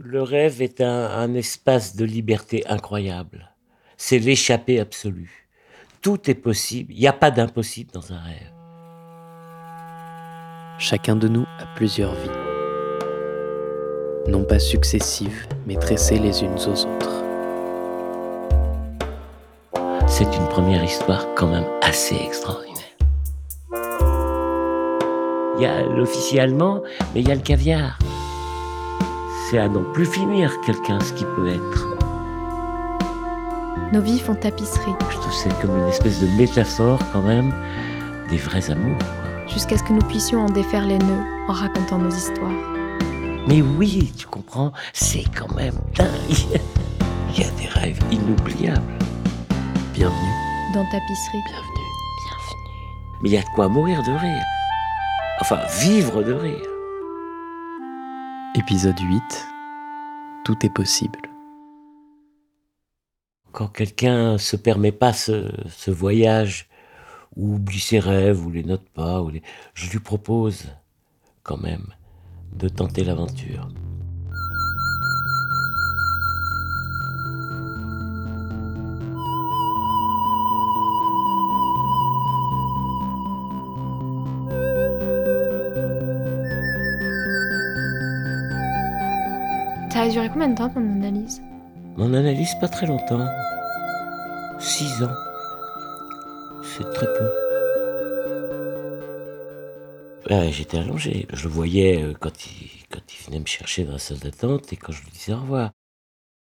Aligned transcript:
Le 0.00 0.22
rêve 0.22 0.62
est 0.62 0.80
un, 0.80 1.10
un 1.10 1.34
espace 1.34 1.96
de 1.96 2.04
liberté 2.04 2.64
incroyable. 2.68 3.50
C'est 3.96 4.20
l'échappée 4.20 4.78
absolue. 4.78 5.48
Tout 6.02 6.30
est 6.30 6.36
possible. 6.36 6.92
Il 6.92 7.00
n'y 7.00 7.08
a 7.08 7.12
pas 7.12 7.32
d'impossible 7.32 7.90
dans 7.90 8.12
un 8.12 8.20
rêve. 8.20 8.52
Chacun 10.78 11.16
de 11.16 11.26
nous 11.26 11.44
a 11.58 11.66
plusieurs 11.74 12.14
vies. 12.14 12.30
Non 14.28 14.44
pas 14.44 14.60
successives, 14.60 15.48
mais 15.66 15.74
tressées 15.74 16.20
les 16.20 16.44
unes 16.44 16.54
aux 16.54 16.86
autres. 16.86 17.24
C'est 20.06 20.32
une 20.36 20.48
première 20.48 20.84
histoire 20.84 21.26
quand 21.34 21.48
même 21.48 21.66
assez 21.82 22.14
extraordinaire. 22.14 22.68
Il 25.56 25.62
y 25.62 25.66
a 25.66 25.82
l'officier 25.82 26.38
allemand, 26.38 26.82
mais 27.14 27.20
il 27.20 27.28
y 27.28 27.32
a 27.32 27.34
le 27.34 27.40
caviar. 27.40 27.98
C'est 29.50 29.58
à 29.58 29.68
non 29.68 29.84
plus 29.94 30.04
finir 30.04 30.60
quelqu'un 30.60 31.00
ce 31.00 31.12
qui 31.14 31.24
peut 31.24 31.48
être. 31.48 31.88
Nos 33.92 34.02
vies 34.02 34.18
font 34.18 34.34
tapisserie, 34.34 34.92
Je 35.10 35.16
trouve 35.16 35.32
c'est 35.32 35.60
comme 35.62 35.78
une 35.78 35.88
espèce 35.88 36.20
de 36.20 36.26
métaphore 36.36 36.98
quand 37.12 37.22
même 37.22 37.54
des 38.28 38.36
vrais 38.36 38.70
amours. 38.70 38.98
jusqu'à 39.46 39.78
ce 39.78 39.82
que 39.84 39.94
nous 39.94 40.02
puissions 40.06 40.42
en 40.42 40.50
défaire 40.50 40.84
les 40.84 40.98
nœuds 40.98 41.24
en 41.48 41.52
racontant 41.52 41.96
nos 41.96 42.10
histoires. 42.10 42.50
Mais 43.46 43.62
oui, 43.62 44.12
tu 44.18 44.26
comprends, 44.26 44.72
c'est 44.92 45.24
quand 45.34 45.54
même 45.54 45.78
dingue. 45.96 46.08
Il 47.34 47.42
y 47.42 47.46
a 47.46 47.50
des 47.52 47.68
rêves 47.68 48.00
inoubliables. 48.10 48.98
Bienvenue, 49.94 50.34
Dans 50.74 50.84
tapisserie, 50.84 51.42
bienvenue. 51.46 51.88
bienvenue. 52.24 53.18
Mais 53.22 53.28
il 53.30 53.32
y 53.32 53.38
a 53.38 53.42
de 53.42 53.48
quoi 53.54 53.68
mourir 53.68 54.02
de 54.02 54.10
rire. 54.12 54.44
Enfin, 55.40 55.58
vivre 55.80 56.22
de 56.22 56.32
rire. 56.32 56.77
Épisode 58.70 59.00
8. 59.00 59.22
Tout 60.44 60.66
est 60.66 60.68
possible. 60.68 61.18
Quand 63.50 63.68
quelqu'un 63.68 64.36
se 64.36 64.56
permet 64.56 64.92
pas 64.92 65.14
ce, 65.14 65.90
voyage, 65.90 66.68
ou 67.34 67.54
oublie 67.54 67.80
ses 67.80 67.98
rêves, 67.98 68.44
ou 68.44 68.50
les 68.50 68.64
note 68.64 68.86
pas, 68.90 69.24
je 69.72 69.90
lui 69.90 70.00
propose 70.00 70.66
quand 71.44 71.56
même 71.56 71.86
de 72.52 72.68
tenter 72.68 73.04
l'aventure. 73.04 73.70
Ça 89.98 90.04
a 90.04 90.08
duré 90.10 90.30
combien 90.32 90.50
de 90.50 90.54
temps 90.54 90.68
ton 90.68 90.78
analyse 90.78 91.42
Mon 91.96 92.14
analyse, 92.14 92.54
pas 92.60 92.68
très 92.68 92.86
longtemps. 92.86 93.26
Six 94.60 95.02
ans. 95.02 95.12
C'est 96.62 96.88
très 96.92 97.06
peu. 97.14 97.28
Ouais, 100.30 100.52
J'étais 100.52 100.78
allongé. 100.78 101.26
Je 101.32 101.48
le 101.48 101.50
voyais 101.52 102.00
euh, 102.00 102.14
quand 102.20 102.46
il, 102.46 102.70
quand 102.88 103.00
il 103.12 103.26
venait 103.26 103.40
me 103.40 103.46
chercher 103.46 103.82
dans 103.82 103.94
la 103.94 103.98
salle 103.98 104.20
d'attente 104.20 104.72
et 104.72 104.76
quand 104.76 104.92
je 104.92 105.02
lui 105.02 105.10
disais 105.10 105.32
au 105.32 105.40
revoir. 105.40 105.72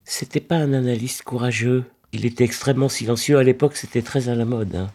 C'était 0.05 0.39
pas 0.39 0.55
un 0.55 0.72
analyste 0.72 1.23
courageux. 1.23 1.83
Il 2.13 2.25
était 2.25 2.45
extrêmement 2.45 2.88
silencieux. 2.88 3.38
À 3.38 3.44
l'époque, 3.44 3.75
c'était 3.75 4.02
très 4.02 4.29
à 4.29 4.35
la 4.35 4.45
mode. 4.45 4.73
hein. 4.77 4.91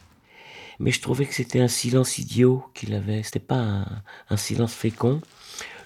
Mais 0.78 0.92
je 0.92 1.02
trouvais 1.02 1.26
que 1.26 1.34
c'était 1.34 1.60
un 1.60 1.68
silence 1.68 2.16
idiot 2.16 2.64
qu'il 2.72 2.94
avait. 2.94 3.22
C'était 3.22 3.38
pas 3.38 3.56
un, 3.58 3.86
un 4.30 4.36
silence 4.38 4.72
fécond. 4.72 5.20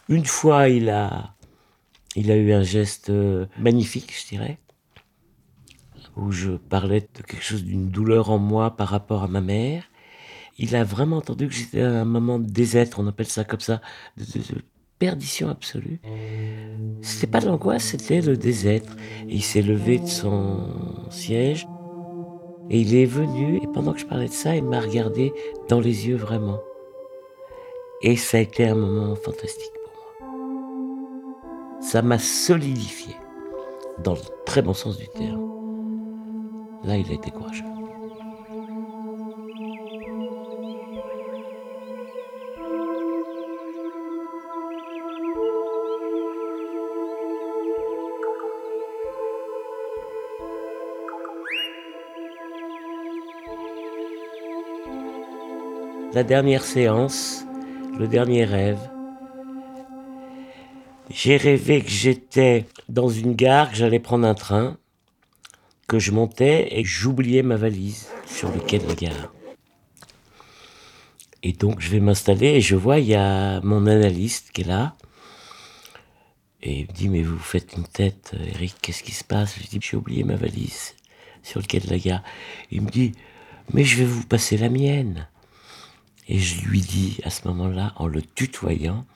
Une 0.08 0.24
fois, 0.24 0.68
il 0.68 0.88
a, 0.88 1.34
il 2.16 2.30
a 2.30 2.36
eu 2.36 2.53
un 2.53 2.62
geste 2.62 3.11
euh, 3.11 3.47
magnifique, 3.58 4.12
je 4.16 4.28
dirais, 4.28 4.58
où 6.16 6.33
je 6.33 6.50
parlais 6.53 7.00
de 7.00 7.22
quelque 7.22 7.42
chose 7.42 7.64
d'une 7.64 7.89
douleur 7.89 8.30
en 8.30 8.39
moi 8.39 8.77
par 8.77 8.89
rapport 8.89 9.22
à 9.22 9.28
ma 9.28 9.41
mère. 9.41 9.84
Il 10.58 10.76
a 10.76 10.84
vraiment 10.84 11.19
entendu 11.19 11.49
que 11.49 11.54
j'étais 11.54 11.82
à 11.82 12.00
un 12.00 12.04
moment 12.04 12.38
de 12.38 12.50
désêtre, 12.50 12.99
on 13.00 13.06
appelle 13.06 13.26
ça 13.26 13.44
comme 13.44 13.60
ça, 13.60 13.81
de, 14.16 14.25
perdition 14.99 15.49
absolue. 15.49 16.00
C'était 17.00 17.26
pas 17.26 17.41
de 17.41 17.47
l'angoisse, 17.47 17.84
c'était 17.84 18.20
le 18.20 18.37
désêtre. 18.37 18.94
Il 19.28 19.43
s'est 19.43 19.62
levé 19.62 19.99
de 19.99 20.06
son 20.06 21.09
siège 21.10 21.66
et 22.69 22.81
il 22.81 22.94
est 22.94 23.06
venu, 23.06 23.56
et 23.62 23.66
pendant 23.72 23.93
que 23.94 24.00
je 24.00 24.06
parlais 24.06 24.28
de 24.28 24.32
ça, 24.32 24.54
il 24.54 24.65
m'a 24.65 24.81
regardé 24.81 25.32
dans 25.69 25.81
les 25.81 26.06
yeux 26.06 26.16
vraiment. 26.16 26.60
Et 28.03 28.16
ça 28.16 28.37
a 28.37 28.41
été 28.41 28.66
un 28.66 28.75
moment 28.75 29.16
fantastique. 29.16 29.79
Ça 31.80 32.02
m'a 32.02 32.18
solidifié, 32.18 33.16
dans 33.98 34.12
le 34.12 34.20
très 34.46 34.62
bon 34.62 34.74
sens 34.74 34.96
du 34.96 35.08
terme. 35.08 35.50
Là, 36.84 36.96
il 36.96 37.10
a 37.10 37.14
été 37.14 37.30
courageux. 37.30 37.64
La 56.12 56.24
dernière 56.24 56.64
séance, 56.64 57.46
le 57.98 58.08
dernier 58.08 58.44
rêve. 58.44 58.80
J'ai 61.12 61.37
rêvé 61.37 61.82
que 61.82 61.91
j'étais 61.91 62.66
dans 62.88 63.09
une 63.09 63.34
gare, 63.34 63.71
que 63.71 63.76
j'allais 63.76 63.98
prendre 63.98 64.26
un 64.26 64.34
train, 64.34 64.78
que 65.88 65.98
je 65.98 66.12
montais 66.12 66.69
et 66.78 66.84
j'oubliais 66.84 67.43
ma 67.43 67.56
valise 67.56 68.06
sur 68.26 68.48
le 68.53 68.60
quai 68.60 68.78
de 68.78 68.87
la 68.87 68.94
gare. 68.94 69.32
Et 71.43 71.53
donc 71.53 71.81
je 71.81 71.91
vais 71.91 71.99
m'installer 71.99 72.47
et 72.47 72.60
je 72.60 72.76
vois, 72.76 73.00
il 73.00 73.06
y 73.06 73.16
a 73.16 73.60
mon 73.62 73.87
analyste 73.87 74.53
qui 74.53 74.60
est 74.60 74.65
là. 74.65 74.94
Et 76.62 76.81
il 76.81 76.87
me 76.87 76.93
dit, 76.93 77.09
mais 77.09 77.22
vous 77.22 77.38
faites 77.38 77.72
une 77.76 77.87
tête, 77.87 78.32
euh, 78.34 78.47
Eric, 78.54 78.76
qu'est-ce 78.81 79.03
qui 79.03 79.12
se 79.12 79.25
passe? 79.25 79.56
Je 79.60 79.66
dis, 79.66 79.81
j'ai 79.81 79.97
oublié 79.97 80.25
ma 80.25 80.37
valise 80.37 80.94
sur 81.43 81.59
le 81.59 81.66
quai 81.66 81.81
de 81.81 81.91
la 81.91 81.99
gare. 81.99 82.22
Il 82.70 82.82
me 82.82 82.91
dit, 82.91 83.12
mais 83.72 83.82
je 83.82 83.97
vais 83.97 84.04
vous 84.04 84.26
passer 84.26 84.59
la 84.59 84.69
mienne. 84.69 85.26
Et 86.28 86.38
je 86.38 86.65
lui 86.66 86.81
dis 86.81 87.19
à 87.25 87.31
ce 87.31 87.49
moment-là, 87.49 87.94
en 87.97 88.06
le 88.06 88.22
tutoyant, 88.22 89.06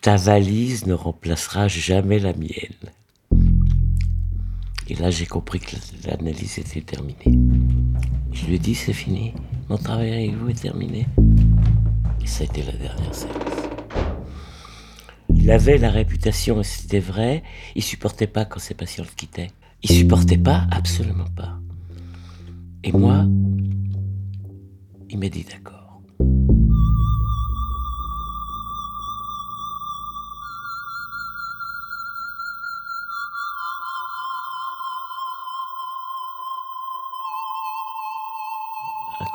ta 0.00 0.16
valise 0.16 0.86
ne 0.86 0.94
remplacera 0.94 1.68
jamais 1.68 2.18
la 2.18 2.32
mienne. 2.32 2.90
Et 4.88 4.94
là, 4.94 5.10
j'ai 5.10 5.26
compris 5.26 5.60
que 5.60 5.76
l'analyse 6.06 6.58
était 6.58 6.80
terminée. 6.80 7.38
Je 8.32 8.46
lui 8.46 8.54
ai 8.54 8.58
dit, 8.58 8.74
c'est 8.74 8.92
fini. 8.92 9.34
Mon 9.68 9.76
travail 9.76 10.12
avec 10.12 10.34
vous 10.34 10.48
est 10.48 10.62
terminé. 10.62 11.06
Et 12.22 12.26
ça 12.26 12.42
a 12.42 12.46
été 12.46 12.62
la 12.62 12.72
dernière 12.72 13.14
séance. 13.14 13.34
Il 15.28 15.50
avait 15.50 15.78
la 15.78 15.90
réputation, 15.90 16.60
et 16.60 16.64
c'était 16.64 16.98
vrai, 16.98 17.42
il 17.74 17.82
supportait 17.82 18.26
pas 18.26 18.44
quand 18.44 18.58
ses 18.58 18.74
patients 18.74 19.04
le 19.04 19.14
quittaient. 19.14 19.50
Il 19.82 19.90
supportait 19.90 20.38
pas, 20.38 20.66
absolument 20.70 21.30
pas. 21.36 21.58
Et 22.84 22.92
moi, 22.92 23.26
il 25.08 25.18
m'a 25.18 25.28
dit 25.28 25.44
d'accord. 25.44 25.79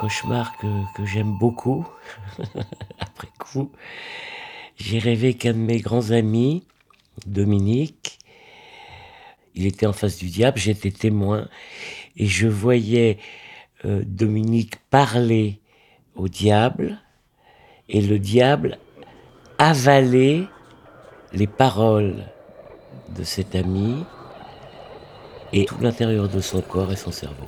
Cauchemar 0.06 0.56
que, 0.58 1.04
j'aime 1.04 1.36
beaucoup. 1.40 1.88
Après 3.00 3.30
coup, 3.40 3.72
j'ai 4.78 5.00
rêvé 5.00 5.34
qu'un 5.34 5.54
de 5.54 5.58
mes 5.58 5.80
grands 5.80 6.12
amis, 6.12 6.64
Dominique, 7.26 8.20
il 9.56 9.66
était 9.66 9.88
en 9.88 9.94
face 9.94 10.18
du 10.18 10.28
diable, 10.28 10.60
j'étais 10.60 10.92
témoin, 10.92 11.48
et 12.18 12.28
je 12.28 12.48
voyais 12.48 13.18
euh, 13.84 14.04
Dominique 14.06 14.76
parler 14.92 15.60
au 16.14 16.28
diable, 16.28 17.00
et 17.90 18.02
le 18.02 18.20
diable 18.20 18.78
avaler 19.58 20.48
les 21.34 21.48
paroles 21.48 22.26
de 23.18 23.24
cet 23.24 23.56
ami 23.56 24.04
et 25.52 25.66
tout 25.66 25.80
l'intérieur 25.82 26.30
de 26.30 26.42
son 26.42 26.62
corps 26.62 26.92
et 26.92 26.96
son 26.96 27.12
cerveau. 27.12 27.48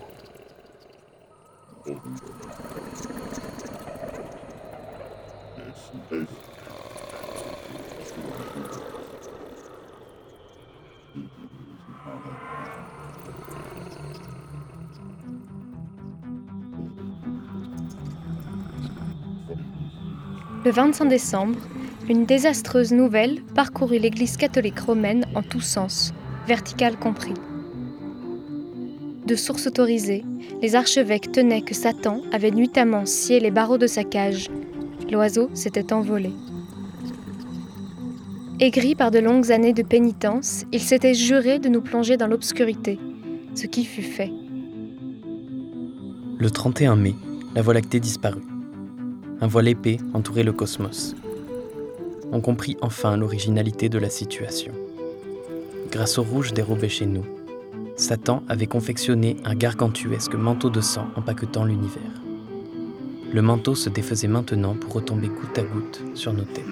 Le 20.65 20.71
25 20.71 21.05
décembre, 21.05 21.57
Une 22.09 22.25
désastreuse 22.25 22.91
nouvelle 22.91 23.41
parcourut 23.55 23.99
l'Église 23.99 24.35
catholique 24.37 24.79
romaine 24.79 25.25
en 25.35 25.41
tous 25.41 25.61
sens, 25.61 26.13
verticale 26.47 26.97
compris. 26.97 27.33
De 29.25 29.35
sources 29.35 29.67
autorisées, 29.67 30.23
les 30.61 30.75
archevêques 30.75 31.31
tenaient 31.31 31.61
que 31.61 31.73
Satan 31.73 32.21
avait 32.31 32.51
nuitamment 32.51 33.05
scié 33.05 33.39
les 33.39 33.51
barreaux 33.51 33.77
de 33.77 33.87
sa 33.87 34.03
cage. 34.03 34.49
L'oiseau 35.11 35.49
s'était 35.53 35.93
envolé. 35.93 36.31
Aigri 38.59 38.95
par 38.95 39.11
de 39.11 39.19
longues 39.19 39.51
années 39.51 39.73
de 39.73 39.83
pénitence, 39.83 40.65
il 40.71 40.81
s'était 40.81 41.13
juré 41.13 41.59
de 41.59 41.69
nous 41.69 41.81
plonger 41.81 42.17
dans 42.17 42.27
l'obscurité, 42.27 42.99
ce 43.53 43.67
qui 43.67 43.85
fut 43.85 44.01
fait. 44.01 44.31
Le 46.39 46.49
31 46.49 46.95
mai, 46.95 47.15
la 47.55 47.61
Voie 47.61 47.73
lactée 47.73 47.99
disparut. 47.99 48.45
Un 49.41 49.47
voile 49.47 49.67
épais 49.67 49.97
entourait 50.13 50.43
le 50.43 50.53
cosmos. 50.53 51.15
On 52.31 52.41
comprit 52.41 52.75
enfin 52.81 53.15
l'originalité 53.15 53.89
de 53.89 53.99
la 53.99 54.09
situation. 54.09 54.73
Grâce 55.91 56.17
au 56.17 56.23
rouge 56.23 56.53
dérobé 56.53 56.89
chez 56.89 57.05
nous, 57.05 57.23
Satan 57.95 58.43
avait 58.49 58.67
confectionné 58.67 59.37
un 59.45 59.55
gargantuesque 59.55 60.35
manteau 60.35 60.69
de 60.69 60.81
sang 60.81 61.07
empaquetant 61.15 61.63
l'univers. 61.63 62.26
Le 63.31 63.41
manteau 63.41 63.75
se 63.75 63.89
défaisait 63.89 64.27
maintenant 64.27 64.75
pour 64.75 64.93
retomber 64.93 65.27
goutte 65.27 65.57
à 65.57 65.63
goutte 65.63 66.01
sur 66.15 66.31
nos 66.31 66.45
têtes. 66.45 66.65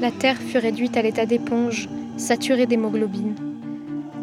La 0.00 0.12
Terre 0.12 0.38
fut 0.38 0.58
réduite 0.58 0.96
à 0.96 1.02
l'état 1.02 1.26
d'éponge, 1.26 1.88
saturée 2.16 2.66
d'hémoglobine. 2.66 3.34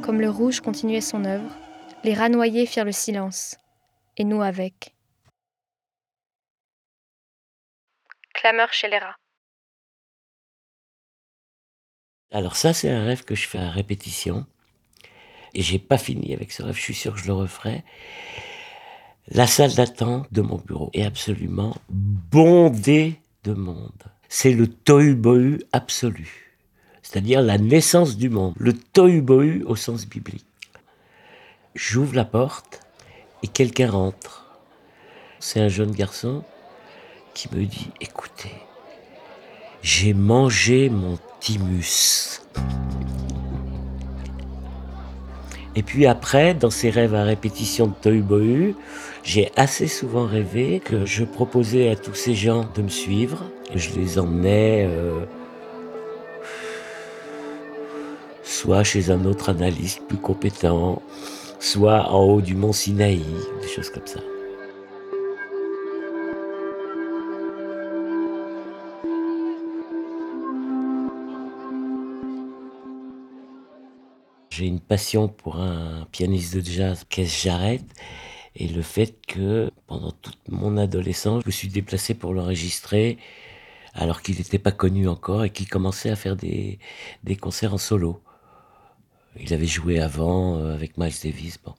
Comme 0.01 0.21
le 0.21 0.29
rouge 0.29 0.61
continuait 0.61 1.01
son 1.01 1.25
œuvre, 1.25 1.51
les 2.03 2.13
rats 2.13 2.29
noyés 2.29 2.65
firent 2.65 2.85
le 2.85 2.93
silence, 2.93 3.57
et 4.15 4.23
nous 4.23 4.41
avec. 4.41 4.95
Clameur 8.33 8.71
chez 8.71 8.87
les 8.87 8.97
rats. 8.97 9.17
Alors 12.31 12.55
ça, 12.55 12.73
c'est 12.73 12.89
un 12.89 13.03
rêve 13.03 13.23
que 13.25 13.35
je 13.35 13.47
fais 13.47 13.57
à 13.57 13.69
répétition. 13.69 14.45
Et 15.53 15.61
j'ai 15.61 15.79
pas 15.79 15.97
fini 15.97 16.33
avec 16.33 16.51
ce 16.51 16.63
rêve, 16.63 16.75
je 16.75 16.81
suis 16.81 16.93
sûr 16.93 17.13
que 17.13 17.19
je 17.19 17.27
le 17.27 17.33
referai. 17.33 17.83
La 19.31 19.45
salle 19.45 19.75
d'attente 19.75 20.27
de 20.33 20.41
mon 20.41 20.57
bureau 20.57 20.89
est 20.93 21.03
absolument 21.03 21.75
bondée 21.87 23.19
de 23.43 23.53
monde. 23.53 24.03
C'est 24.27 24.53
le 24.53 24.67
tohu-bohu 24.67 25.61
absolu. 25.71 26.57
C'est-à-dire 27.03 27.43
la 27.43 27.59
naissance 27.59 28.17
du 28.17 28.29
monde. 28.29 28.55
Le 28.57 28.73
tohu-bohu 28.73 29.63
au 29.65 29.75
sens 29.75 30.07
biblique. 30.07 30.45
J'ouvre 31.75 32.15
la 32.15 32.25
porte 32.25 32.79
et 33.43 33.47
quelqu'un 33.47 33.91
rentre. 33.91 34.47
C'est 35.39 35.59
un 35.59 35.69
jeune 35.69 35.91
garçon 35.91 36.43
qui 37.35 37.53
me 37.55 37.65
dit, 37.65 37.91
écoutez, 38.01 38.55
j'ai 39.83 40.15
mangé 40.15 40.89
mon 40.89 41.19
thymus. 41.39 42.41
Et 45.75 45.83
puis 45.83 46.07
après, 46.07 46.53
dans 46.53 46.69
ces 46.69 46.89
rêves 46.89 47.15
à 47.15 47.23
répétition 47.23 47.87
de 47.87 47.93
Tohu 48.01 48.75
j'ai 49.23 49.51
assez 49.55 49.87
souvent 49.87 50.25
rêvé 50.25 50.81
que 50.83 51.05
je 51.05 51.23
proposais 51.23 51.89
à 51.89 51.95
tous 51.95 52.15
ces 52.15 52.33
gens 52.33 52.65
de 52.75 52.81
me 52.81 52.89
suivre. 52.89 53.43
Je 53.75 53.91
les 53.95 54.17
emmenais 54.17 54.87
euh, 54.89 55.25
soit 58.43 58.83
chez 58.83 59.11
un 59.11 59.25
autre 59.25 59.49
analyste 59.49 60.01
plus 60.07 60.17
compétent, 60.17 61.01
soit 61.59 62.09
en 62.11 62.23
haut 62.23 62.41
du 62.41 62.55
mont 62.55 62.73
Sinaï, 62.73 63.23
des 63.61 63.67
choses 63.67 63.89
comme 63.89 64.07
ça. 64.07 64.21
J'ai 74.49 74.65
une 74.65 74.79
passion 74.79 75.27
pour 75.27 75.57
un 75.57 76.07
pianiste 76.11 76.55
de 76.55 76.61
jazz, 76.61 77.05
Keith 77.07 77.29
Jarrett, 77.29 77.83
et 78.55 78.67
le 78.67 78.81
fait 78.81 79.15
que 79.27 79.71
pendant 79.87 80.11
toute 80.11 80.39
mon 80.49 80.77
adolescence, 80.77 81.43
je 81.43 81.47
me 81.47 81.51
suis 81.51 81.67
déplacé 81.67 82.13
pour 82.15 82.33
l'enregistrer 82.33 83.17
alors 83.93 84.21
qu'il 84.21 84.37
n'était 84.37 84.59
pas 84.59 84.71
connu 84.71 85.07
encore 85.07 85.43
et 85.43 85.49
qu'il 85.49 85.67
commençait 85.67 86.09
à 86.09 86.15
faire 86.15 86.35
des, 86.35 86.79
des, 87.23 87.35
concerts 87.35 87.73
en 87.73 87.77
solo. 87.77 88.21
Il 89.39 89.53
avait 89.53 89.65
joué 89.65 89.99
avant 89.99 90.57
euh, 90.57 90.73
avec 90.73 90.97
Miles 90.97 91.13
Davis. 91.23 91.59
Bon. 91.63 91.75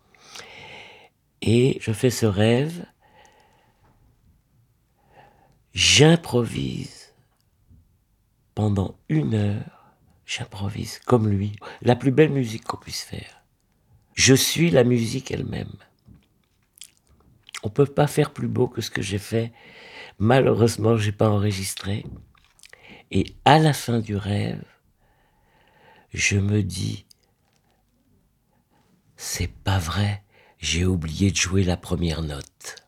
Et 1.43 1.79
je 1.81 1.93
fais 1.93 2.11
ce 2.11 2.27
rêve, 2.27 2.85
j'improvise 5.73 7.15
pendant 8.55 8.97
une 9.09 9.35
heure 9.35 9.80
J'improvise 10.31 11.01
comme 11.01 11.29
lui. 11.29 11.57
La 11.83 11.97
plus 11.97 12.13
belle 12.13 12.31
musique 12.31 12.63
qu'on 12.63 12.77
puisse 12.77 13.03
faire. 13.03 13.43
Je 14.15 14.33
suis 14.33 14.71
la 14.71 14.85
musique 14.85 15.33
elle-même. 15.33 15.75
On 17.65 17.69
ne 17.69 17.73
peut 17.73 17.85
pas 17.85 18.07
faire 18.07 18.33
plus 18.33 18.47
beau 18.47 18.69
que 18.69 18.81
ce 18.81 18.93
que 18.93 19.03
j'ai 19.03 19.19
fait. 19.19 19.53
Malheureusement, 20.21 20.97
j'ai 20.97 21.11
pas 21.11 21.29
enregistré. 21.29 22.07
Et 23.11 23.35
à 23.45 23.59
la 23.59 23.73
fin 23.73 23.99
du 23.99 24.15
rêve, 24.15 24.63
je 26.15 26.39
me 26.39 26.63
dis, 26.63 27.07
c'est 29.17 29.53
pas 29.53 29.81
vrai, 29.81 30.23
j'ai 30.59 30.85
oublié 30.85 31.33
de 31.33 31.37
jouer 31.37 31.65
la 31.65 31.77
première 31.77 32.23
note. 32.23 32.80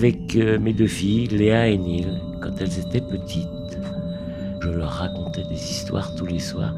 Avec 0.00 0.34
euh, 0.36 0.58
mes 0.58 0.72
deux 0.72 0.86
filles, 0.86 1.26
Léa 1.26 1.68
et 1.68 1.76
Neil, 1.76 2.06
quand 2.40 2.52
elles 2.58 2.78
étaient 2.78 3.02
petites. 3.02 3.46
Je 4.62 4.70
leur 4.70 4.88
racontais 4.88 5.44
des 5.44 5.62
histoires 5.62 6.14
tous 6.14 6.24
les 6.24 6.38
soirs. 6.38 6.74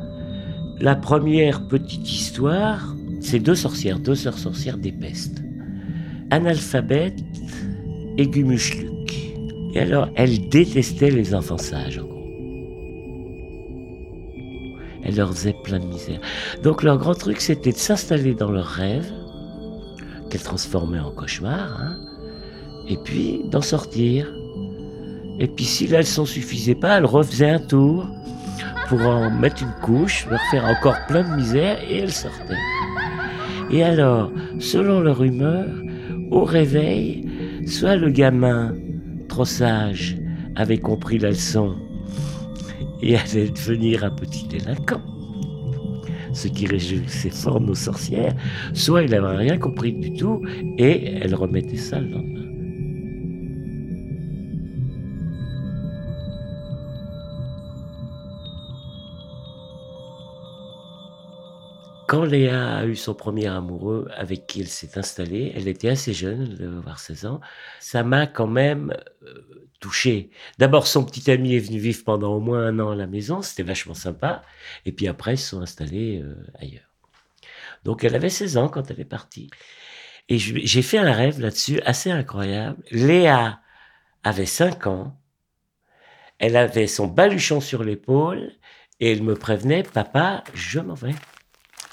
La 0.80 0.96
première 0.96 1.68
petite 1.68 2.10
histoire, 2.10 2.96
c'est 3.20 3.38
deux 3.38 3.54
sorcières, 3.54 4.00
deux 4.00 4.16
sœurs 4.16 4.38
sorcières 4.38 4.76
des 4.76 4.90
pestes. 4.90 5.40
Analphabète 6.30 7.22
et 8.18 8.26
Gumushluck. 8.26 9.14
Et 9.74 9.78
alors, 9.78 10.08
elles 10.16 10.48
détestaient 10.48 11.12
les 11.12 11.32
enfants 11.32 11.58
sages, 11.58 11.98
en 11.98 12.06
gros. 12.06 12.26
Elles 15.04 15.14
leur 15.14 15.32
faisaient 15.32 15.54
plein 15.62 15.78
de 15.78 15.86
misère. 15.86 16.20
Donc 16.64 16.82
leur 16.82 16.98
grand 16.98 17.14
truc, 17.14 17.40
c'était 17.40 17.70
de 17.70 17.76
s'installer 17.76 18.34
dans 18.34 18.50
leurs 18.50 18.66
rêves, 18.66 19.12
qu'elles 20.28 20.42
transformaient 20.42 20.98
en 20.98 21.12
cauchemars, 21.12 21.80
hein, 21.80 21.96
et 22.92 22.98
puis 23.04 23.40
d'en 23.50 23.62
sortir. 23.62 24.32
Et 25.38 25.46
puis 25.46 25.64
si 25.64 25.86
la 25.86 25.98
leçon 25.98 26.26
suffisait 26.26 26.74
pas, 26.74 26.98
elle 26.98 27.06
refaisait 27.06 27.50
un 27.50 27.58
tour 27.58 28.06
pour 28.88 29.00
en 29.00 29.30
mettre 29.30 29.62
une 29.62 29.72
couche, 29.82 30.26
leur 30.30 30.40
faire 30.50 30.64
encore 30.64 30.98
plein 31.08 31.22
de 31.22 31.36
misère, 31.36 31.78
et 31.88 32.00
elle 32.00 32.12
sortait. 32.12 32.58
Et 33.70 33.82
alors, 33.82 34.30
selon 34.58 35.00
leur 35.00 35.22
humeur, 35.22 35.66
au 36.30 36.44
réveil, 36.44 37.24
soit 37.66 37.96
le 37.96 38.10
gamin, 38.10 38.74
trop 39.28 39.46
sage, 39.46 40.16
avait 40.56 40.78
compris 40.78 41.18
la 41.18 41.30
leçon 41.30 41.74
et 43.00 43.16
allait 43.16 43.48
devenir 43.48 44.04
un 44.04 44.10
petit 44.10 44.46
délinquant, 44.46 45.00
ce 46.34 46.48
qui 46.48 46.66
réjouissait 46.66 47.30
fort 47.30 47.60
nos 47.60 47.74
sorcières, 47.74 48.34
soit 48.74 49.04
il 49.04 49.10
n'avait 49.10 49.36
rien 49.36 49.56
compris 49.56 49.94
du 49.94 50.12
tout 50.12 50.42
et 50.76 51.14
elle 51.22 51.34
remettait 51.34 51.76
ça 51.78 51.98
le 51.98 52.10
lendemain. 52.10 52.41
Quand 62.12 62.26
Léa 62.26 62.76
a 62.76 62.84
eu 62.84 62.94
son 62.94 63.14
premier 63.14 63.46
amoureux 63.46 64.06
avec 64.14 64.46
qui 64.46 64.60
elle 64.60 64.68
s'est 64.68 64.98
installée, 64.98 65.50
elle 65.56 65.66
était 65.66 65.88
assez 65.88 66.12
jeune, 66.12 66.42
elle 66.42 66.58
devait 66.58 66.76
avoir 66.76 66.98
16 66.98 67.24
ans, 67.24 67.40
ça 67.80 68.02
m'a 68.02 68.26
quand 68.26 68.46
même 68.46 68.92
euh, 69.22 69.70
touché. 69.80 70.28
D'abord, 70.58 70.86
son 70.86 71.06
petit 71.06 71.30
ami 71.30 71.56
est 71.56 71.58
venu 71.58 71.78
vivre 71.78 72.04
pendant 72.04 72.34
au 72.34 72.40
moins 72.40 72.66
un 72.66 72.78
an 72.80 72.90
à 72.90 72.94
la 72.94 73.06
maison, 73.06 73.40
c'était 73.40 73.62
vachement 73.62 73.94
sympa, 73.94 74.42
et 74.84 74.92
puis 74.92 75.08
après, 75.08 75.36
ils 75.36 75.38
se 75.38 75.48
sont 75.48 75.62
installés 75.62 76.20
euh, 76.22 76.34
ailleurs. 76.60 76.92
Donc, 77.84 78.04
elle 78.04 78.14
avait 78.14 78.28
16 78.28 78.58
ans 78.58 78.68
quand 78.68 78.90
elle 78.90 79.00
est 79.00 79.06
partie. 79.06 79.48
Et 80.28 80.36
j'ai 80.36 80.82
fait 80.82 80.98
un 80.98 81.14
rêve 81.14 81.40
là-dessus 81.40 81.80
assez 81.80 82.10
incroyable. 82.10 82.76
Léa 82.90 83.62
avait 84.22 84.44
5 84.44 84.86
ans, 84.86 85.18
elle 86.38 86.58
avait 86.58 86.88
son 86.88 87.06
baluchon 87.06 87.62
sur 87.62 87.82
l'épaule, 87.82 88.52
et 89.00 89.12
elle 89.12 89.22
me 89.22 89.34
prévenait, 89.34 89.82
papa, 89.82 90.44
je 90.52 90.78
m'en 90.78 90.92
vais 90.92 91.14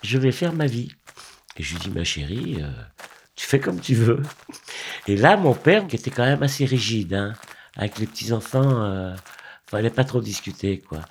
je 0.03 0.17
vais 0.17 0.31
faire 0.31 0.53
ma 0.53 0.65
vie. 0.65 0.89
Et 1.57 1.63
je 1.63 1.73
lui 1.73 1.79
dis, 1.79 1.89
ma 1.89 2.03
chérie, 2.03 2.57
euh, 2.61 2.71
tu 3.35 3.45
fais 3.45 3.59
comme 3.59 3.79
tu 3.79 3.95
veux. 3.95 4.21
Et 5.07 5.17
là, 5.17 5.37
mon 5.37 5.53
père, 5.53 5.87
qui 5.87 5.95
était 5.95 6.11
quand 6.11 6.25
même 6.25 6.43
assez 6.43 6.65
rigide, 6.65 7.13
hein, 7.13 7.33
avec 7.75 7.99
les 7.99 8.07
petits-enfants, 8.07 8.83
euh, 8.83 9.15
Fallait 9.69 9.91
pas 9.91 10.03
trop 10.03 10.19
discuter, 10.19 10.79
quoi. 10.79 11.01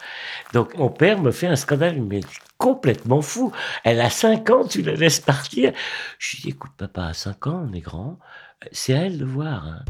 Donc, 0.52 0.76
mon 0.76 0.90
père 0.90 1.22
me 1.22 1.30
fait 1.30 1.46
un 1.46 1.54
scandale, 1.54 2.02
mais 2.02 2.22
complètement 2.56 3.22
fou. 3.22 3.52
Elle 3.84 4.00
a 4.00 4.10
5 4.10 4.50
ans, 4.50 4.66
tu 4.66 4.82
la 4.82 4.94
laisses 4.94 5.20
partir. 5.20 5.72
Je 6.18 6.30
lui 6.32 6.42
dis, 6.42 6.48
écoute, 6.48 6.72
papa, 6.76 7.04
à 7.04 7.14
5 7.14 7.46
ans, 7.46 7.68
on 7.70 7.72
est 7.72 7.80
grand. 7.80 8.18
C'est 8.72 8.94
à 8.94 9.02
elle 9.02 9.18
de 9.18 9.24
voir. 9.24 9.64
Hein. 9.64 9.84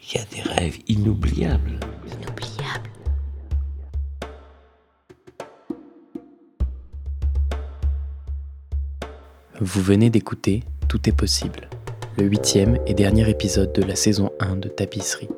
Il 0.00 0.16
y 0.16 0.22
a 0.22 0.24
des 0.26 0.42
rêves 0.42 0.78
inoubliables. 0.86 1.80
Inoubliables. 2.06 2.39
Vous 9.62 9.82
venez 9.82 10.08
d'écouter 10.08 10.62
Tout 10.88 11.06
est 11.06 11.14
possible, 11.14 11.68
le 12.16 12.24
huitième 12.24 12.78
et 12.86 12.94
dernier 12.94 13.28
épisode 13.28 13.74
de 13.74 13.82
la 13.82 13.94
saison 13.94 14.30
1 14.40 14.56
de 14.56 14.68
Tapisserie. 14.68 15.28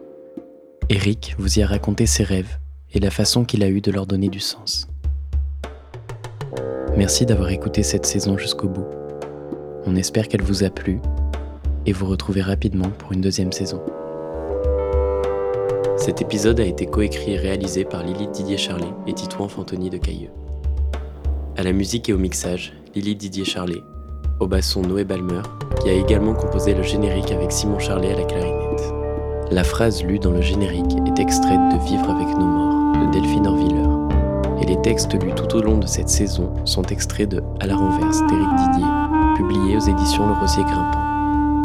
Eric 0.88 1.34
vous 1.40 1.58
y 1.58 1.62
a 1.62 1.66
raconté 1.66 2.06
ses 2.06 2.22
rêves 2.22 2.60
et 2.92 3.00
la 3.00 3.10
façon 3.10 3.44
qu'il 3.44 3.64
a 3.64 3.68
eu 3.68 3.80
de 3.80 3.90
leur 3.90 4.06
donner 4.06 4.28
du 4.28 4.38
sens. 4.38 4.86
Merci 6.96 7.26
d'avoir 7.26 7.50
écouté 7.50 7.82
cette 7.82 8.06
saison 8.06 8.38
jusqu'au 8.38 8.68
bout. 8.68 8.86
On 9.86 9.96
espère 9.96 10.28
qu'elle 10.28 10.42
vous 10.42 10.62
a 10.62 10.70
plu 10.70 11.00
et 11.84 11.92
vous 11.92 12.06
retrouver 12.06 12.42
rapidement 12.42 12.90
pour 12.90 13.10
une 13.10 13.22
deuxième 13.22 13.50
saison. 13.50 13.82
Cet 15.96 16.22
épisode 16.22 16.60
a 16.60 16.64
été 16.64 16.86
coécrit 16.86 17.32
et 17.32 17.38
réalisé 17.38 17.84
par 17.84 18.04
Lily 18.04 18.28
Didier 18.28 18.56
Charlet 18.56 18.92
et 19.08 19.14
Titouan 19.14 19.48
Fantoni 19.48 19.90
de 19.90 19.98
Cailleux. 19.98 20.30
À 21.56 21.64
la 21.64 21.72
musique 21.72 22.08
et 22.08 22.12
au 22.12 22.18
mixage, 22.18 22.72
Lily 22.94 23.16
Didier 23.16 23.44
Charlet, 23.44 23.82
au 24.42 24.46
basson 24.48 24.82
Noé 24.82 25.04
Balmer, 25.04 25.42
qui 25.80 25.88
a 25.88 25.92
également 25.92 26.34
composé 26.34 26.74
le 26.74 26.82
générique 26.82 27.30
avec 27.30 27.52
Simon 27.52 27.78
Charlet 27.78 28.12
à 28.12 28.16
la 28.16 28.24
clarinette. 28.24 28.92
La 29.50 29.62
phrase 29.62 30.02
lue 30.02 30.18
dans 30.18 30.32
le 30.32 30.40
générique 30.40 30.96
est 31.06 31.20
extraite 31.20 31.60
de 31.72 31.84
Vivre 31.84 32.10
avec 32.10 32.28
nos 32.36 32.46
morts 32.46 33.06
de 33.06 33.12
Delphine 33.12 33.46
Orviller. 33.46 33.86
Et 34.60 34.66
les 34.66 34.80
textes 34.82 35.14
lus 35.22 35.34
tout 35.34 35.56
au 35.56 35.62
long 35.62 35.78
de 35.78 35.86
cette 35.86 36.08
saison 36.08 36.52
sont 36.64 36.82
extraits 36.84 37.28
de 37.28 37.42
À 37.60 37.66
la 37.66 37.76
renverse 37.76 38.18
d'Éric 38.26 38.48
Didier, 38.56 38.88
publié 39.36 39.76
aux 39.76 39.80
éditions 39.80 40.26
Le 40.26 40.32
Rosier 40.34 40.64
Grimpant. 40.64 41.62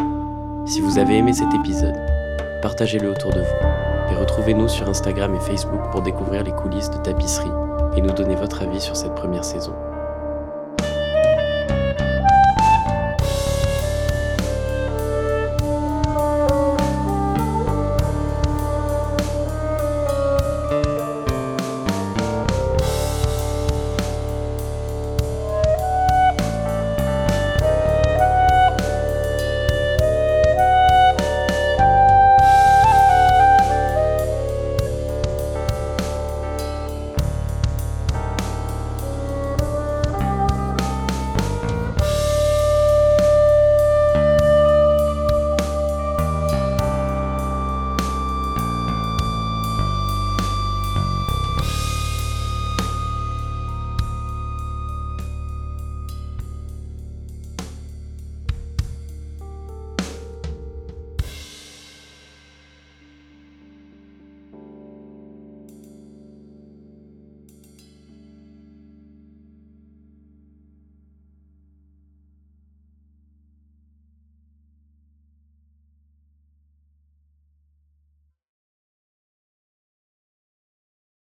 Si 0.66 0.82
vous 0.82 1.00
avez 1.00 1.18
aimé 1.18 1.34
cet 1.34 1.54
épisode, 1.56 1.96
partagez-le 2.62 3.10
autour 3.10 3.32
de 3.32 3.40
vous 3.40 4.12
et 4.14 4.16
retrouvez-nous 4.20 4.68
sur 4.68 4.88
Instagram 4.88 5.34
et 5.36 5.40
Facebook 5.40 5.82
pour 5.92 6.02
découvrir 6.02 6.44
les 6.44 6.52
coulisses 6.52 6.92
de 6.92 6.98
tapisserie 6.98 7.50
et 7.96 8.02
nous 8.02 8.14
donner 8.14 8.36
votre 8.36 8.62
avis 8.62 8.82
sur 8.82 8.96
cette 8.96 9.16
première 9.16 9.44
saison. 9.44 9.74